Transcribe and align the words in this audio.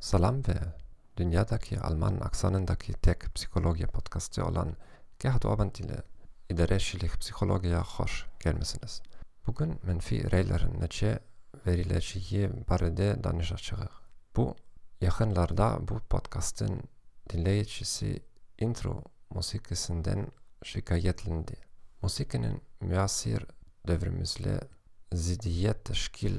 Salam 0.00 0.46
ve 0.48 0.54
dünyadaki 1.16 1.80
Alman 1.80 2.20
aksanındaki 2.20 2.92
tek 2.92 3.34
psikoloji 3.34 3.86
podcastı 3.86 4.44
olan 4.44 4.76
Gerhard 5.18 5.42
Orban 5.42 5.72
ile 5.78 6.02
idareçilik 6.50 7.20
psikolojiye 7.20 7.76
hoş 7.76 8.26
gelmesiniz. 8.40 9.02
Bugün 9.46 9.80
menfi 9.82 10.30
reylerin 10.30 10.80
neçe 10.80 11.18
verileceği 11.66 12.50
barede 12.68 13.24
danışacağız. 13.24 13.90
Bu 14.36 14.56
yakınlarda 15.00 15.78
bu 15.88 15.98
podcastın 15.98 16.82
dinleyicisi 17.32 18.22
intro 18.58 19.02
musikisinden 19.30 20.26
şikayetlendi. 20.64 21.54
Musikinin 22.02 22.62
müasir 22.80 23.46
devrimizle 23.88 24.60
ziddiyet 25.12 25.84
teşkil 25.84 26.38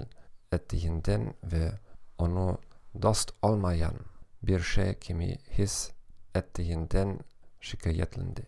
ettiğinden 0.52 1.34
ve 1.44 1.72
onu 2.18 2.60
dost 3.02 3.32
olmayan 3.42 3.96
bir 4.44 4.60
şey 4.60 5.00
kimi 5.00 5.38
his 5.58 5.92
ettiğinden 6.36 7.20
şikayetlendi. 7.60 8.48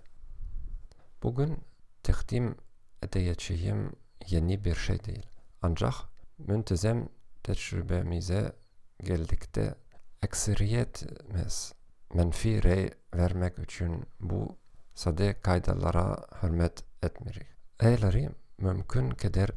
Bugün 1.24 1.60
takdim 2.04 2.56
edeceğim 3.02 3.92
yeni 4.28 4.66
bir 4.66 4.76
şey 4.76 5.04
değil. 5.04 5.28
Ancak 5.62 5.94
müntezem 6.38 7.10
tecrübemize 7.44 8.56
geldikte 9.00 9.76
ekseriyetimiz 10.24 11.74
menfi 12.14 12.64
rey 12.64 12.92
vermek 13.16 13.60
için 13.60 14.06
bu 14.20 14.58
sade 14.96 15.42
kaydalara 15.42 16.26
hürmet 16.44 16.84
etmirik. 17.04 17.48
Reyleri 17.84 18.30
mümkün 18.58 19.10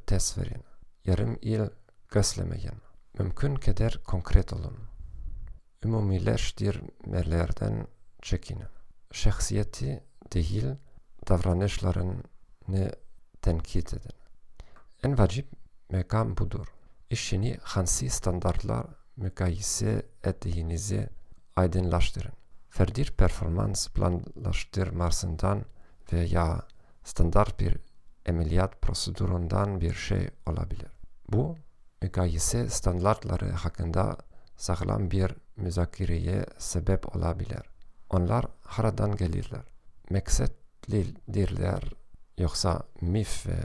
test 0.07 0.39
verin. 0.39 0.62
Yarım 1.05 1.39
il 1.42 1.61
gözlemeyin. 2.09 2.86
Mümkün 3.19 3.55
kadar 3.55 4.00
konkret 4.05 4.53
olun. 4.53 4.77
Ümumileştirmelerden 5.84 7.86
çekinin. 8.23 8.67
Şahsiyeti 9.12 10.05
değil, 10.33 10.67
davranışlarını 11.28 12.92
tenkit 13.42 13.95
edin. 13.95 14.12
En 15.03 15.19
vacip 15.19 15.48
mekam 15.91 16.36
budur. 16.36 16.67
İşini 17.11 17.58
hansi 17.62 18.11
standartlar 18.11 18.86
mukayese 19.17 20.06
ettiğinizi 20.25 21.08
aydınlaştırın. 21.56 22.33
Ferdir 22.70 23.11
performans 23.11 23.89
planlaştırmasından 23.89 25.64
veya 26.12 26.62
standart 27.05 27.61
bir 27.61 27.77
ameliyat 28.28 28.83
prosedurundan 28.83 29.80
bir 29.80 29.95
şey 29.95 30.28
olabilir. 30.47 30.91
Bu, 31.28 31.56
mukayese 32.02 32.69
standartları 32.70 33.50
hakkında 33.50 34.16
sağlam 34.56 35.11
bir 35.11 35.34
müzakereye 35.56 36.47
sebep 36.58 37.16
olabilir. 37.16 37.62
Onlar 38.11 38.44
haradan 38.62 39.16
gelirler. 39.16 39.62
Meksetlidirler 40.11 41.83
yoksa 42.39 42.83
mif 43.00 43.47
ve 43.47 43.58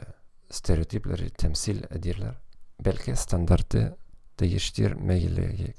stereotipleri 0.50 1.30
temsil 1.30 1.82
edirler. 1.90 2.34
Belki 2.84 3.16
standartı 3.16 3.96
değiştirmeyecek 4.40 5.76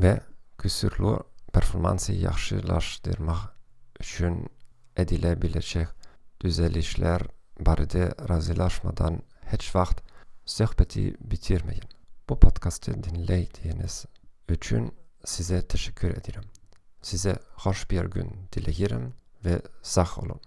ve 0.00 0.20
küsurlu 0.58 1.24
performansı 1.52 2.12
yaxşılaştırmak 2.12 3.56
için 4.00 4.50
edilebilecek 4.96 5.88
düzelişler 6.40 7.22
barədə 7.60 8.28
razılaşmadan 8.28 9.22
heç 9.40 9.74
vaxt 9.76 10.00
söhbəti 10.52 11.14
bitirmeyin. 11.20 11.84
Bu 12.28 12.40
podcastı 12.40 13.04
dinlediğiniz 13.04 14.06
için 14.50 14.94
size 15.24 15.68
teşekkür 15.68 16.10
ederim. 16.10 16.42
Size 17.02 17.38
hoş 17.54 17.90
bir 17.90 18.04
gün 18.04 18.30
dilerim 18.52 19.14
ve 19.44 19.62
sağ 19.82 20.08
olun. 20.16 20.40